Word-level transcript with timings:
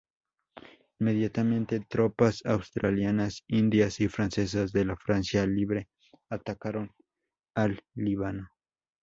Inmediatamente 0.99 1.81
tropas 1.87 2.43
australianas, 2.45 3.43
indias 3.47 3.99
y 3.99 4.07
francesas 4.07 4.71
de 4.71 4.85
la 4.85 4.95
Francia 4.97 5.45
Libre 5.45 5.89
atacaron 6.27 6.89
al 7.55 7.83
Líbano. 7.93 8.49